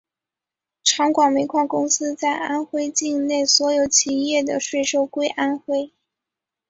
[0.83, 5.93] 长广煤矿公司在安徽境内所有企业的税收归安徽。